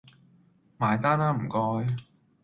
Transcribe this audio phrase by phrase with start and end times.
[0.79, 1.95] 埋單呀唔該